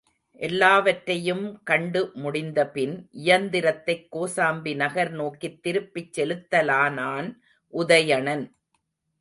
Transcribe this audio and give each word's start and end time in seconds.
எல்லாவற்றையும் 0.39 1.43
கண்டு 1.63 2.11
முடிந்தபின் 2.13 2.95
இயந்திரத்தைக் 3.11 4.07
கோசாம்பி 4.11 4.75
நகர் 4.75 5.11
நோக்கித் 5.11 5.61
திருப்பிச் 5.63 6.19
செலுத்தலானான் 6.19 7.29
உதயணன். 7.73 8.45